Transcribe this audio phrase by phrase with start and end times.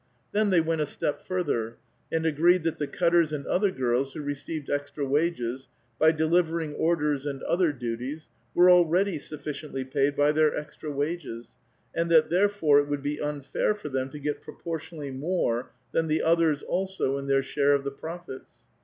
[0.31, 1.77] Then they went a step further,
[2.11, 5.67] and agreed that the cutters and other girls who received extra Wn^es,
[5.99, 11.51] by delivering orders and other duties, were already Sufficiently paid by their extra wages,
[11.93, 16.23] and that therefore it Would be unfair for Ihem to get proportionally more than the
[16.23, 18.61] others also in their share of the profits.